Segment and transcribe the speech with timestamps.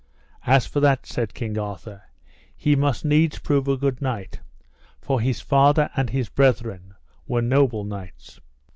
[0.47, 2.01] As for that, said King Arthur,
[2.57, 4.39] he must needs prove a good knight,
[4.99, 6.95] for his father and his brethren
[7.27, 8.39] were noble knights.